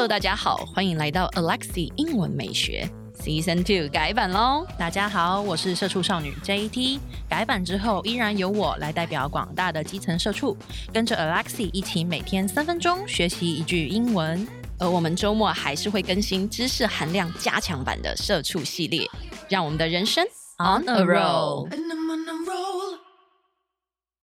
[0.00, 10.56] hello 大家好欢迎来到 alexi 英文美学 season two 改版喽大家好我是社畜少女 jt 改版之后依然由我来代表广大的基层社畜
[10.90, 14.48] 跟着 alexi 一起每天三分钟学习一句英文。
[14.78, 19.06] 而我们周末还是会更新知识含量加强版的社畜系列
[19.50, 20.24] 让我们的人生
[20.56, 21.68] on a roll